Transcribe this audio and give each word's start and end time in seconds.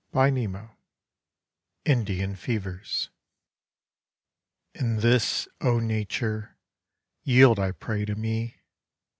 INDIAN 1.85 2.35
FEVERS 2.35 3.11
In 4.73 4.97
this, 5.01 5.47
O 5.61 5.77
Nature, 5.77 6.57
yield 7.21 7.59
I 7.59 7.71
pray 7.71 8.05
to 8.05 8.15
me. 8.15 8.55